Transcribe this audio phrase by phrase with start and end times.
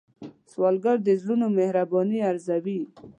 [0.51, 2.79] سوالګر د زړونو مهرباني ارزوي